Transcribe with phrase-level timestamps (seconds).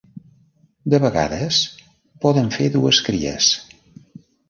[0.93, 1.61] De vegades
[2.25, 3.55] poden fer dues cries.